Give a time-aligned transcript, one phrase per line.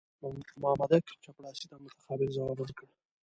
[0.61, 2.87] مامدک چپړاسي ته متقابل ځواب ورکړ.